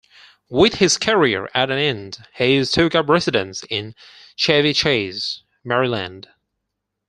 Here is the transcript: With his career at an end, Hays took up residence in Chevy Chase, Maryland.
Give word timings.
With 0.49 0.73
his 0.79 0.97
career 0.97 1.47
at 1.53 1.69
an 1.69 1.77
end, 1.77 2.25
Hays 2.33 2.71
took 2.71 2.95
up 2.95 3.07
residence 3.07 3.63
in 3.69 3.93
Chevy 4.35 4.73
Chase, 4.73 5.43
Maryland. 5.63 6.27